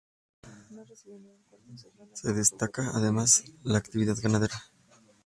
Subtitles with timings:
[2.15, 4.59] Se destaca además la actividad ganadera.